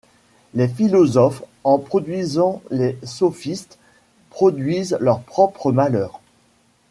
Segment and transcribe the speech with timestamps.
[0.55, 3.77] Les philosophes, en produisant les sophistes,
[4.31, 6.19] produisent leur propre malheur.